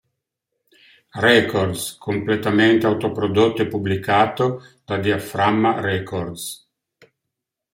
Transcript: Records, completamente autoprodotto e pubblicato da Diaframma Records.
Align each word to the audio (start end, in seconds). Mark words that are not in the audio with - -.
Records, 1.19 1.95
completamente 1.99 2.87
autoprodotto 2.87 3.61
e 3.61 3.67
pubblicato 3.67 4.63
da 4.83 4.97
Diaframma 4.97 5.79
Records. 5.79 6.67